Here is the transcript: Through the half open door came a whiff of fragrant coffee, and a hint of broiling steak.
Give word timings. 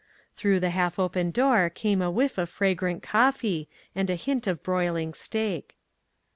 Through 0.35 0.61
the 0.61 0.71
half 0.71 0.97
open 0.97 1.29
door 1.29 1.69
came 1.69 2.01
a 2.01 2.09
whiff 2.09 2.39
of 2.39 2.49
fragrant 2.49 3.03
coffee, 3.03 3.69
and 3.93 4.09
a 4.09 4.15
hint 4.15 4.47
of 4.47 4.63
broiling 4.63 5.13
steak. 5.13 5.75